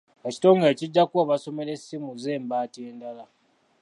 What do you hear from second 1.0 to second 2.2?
kuwa amasomero essimu